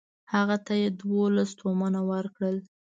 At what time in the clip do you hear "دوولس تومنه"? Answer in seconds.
0.99-2.01